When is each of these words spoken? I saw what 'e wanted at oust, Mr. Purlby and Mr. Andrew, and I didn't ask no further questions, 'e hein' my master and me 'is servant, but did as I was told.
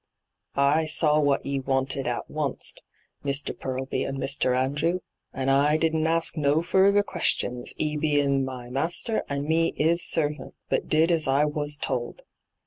I 0.55 0.87
saw 0.87 1.19
what 1.19 1.45
'e 1.45 1.59
wanted 1.59 2.07
at 2.07 2.23
oust, 2.27 2.81
Mr. 3.23 3.55
Purlby 3.55 4.03
and 4.03 4.17
Mr. 4.17 4.57
Andrew, 4.57 5.01
and 5.31 5.51
I 5.51 5.77
didn't 5.77 6.07
ask 6.07 6.35
no 6.35 6.63
further 6.63 7.03
questions, 7.03 7.75
'e 7.77 7.97
hein' 8.01 8.43
my 8.43 8.71
master 8.71 9.23
and 9.29 9.45
me 9.45 9.75
'is 9.77 10.01
servant, 10.03 10.55
but 10.71 10.89
did 10.89 11.11
as 11.11 11.27
I 11.27 11.45
was 11.45 11.77
told. 11.77 12.23